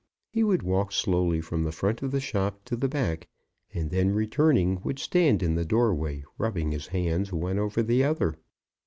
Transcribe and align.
He 0.31 0.43
would 0.43 0.63
walk 0.63 0.91
slowly 0.91 1.41
from 1.41 1.61
the 1.63 1.71
front 1.71 2.01
of 2.01 2.09
the 2.09 2.19
shop 2.19 2.65
to 2.65 2.75
the 2.75 2.87
back, 2.87 3.27
and 3.71 3.91
then 3.91 4.15
returning 4.15 4.81
would 4.83 4.97
stand 4.97 5.43
in 5.43 5.53
the 5.53 5.63
doorway, 5.63 6.23
rubbing 6.39 6.71
his 6.71 6.87
hands 6.87 7.31
one 7.31 7.59
over 7.59 7.83
the 7.83 8.03
other. 8.03 8.39